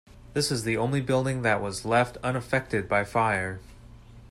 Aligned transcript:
This 0.33 0.51
is 0.51 0.63
the 0.63 0.77
only 0.77 0.99
building 0.99 1.43
that 1.43 1.61
was 1.61 1.85
left 1.85 2.17
unaffected 2.23 2.89
by 2.89 3.03
fire. 3.03 3.59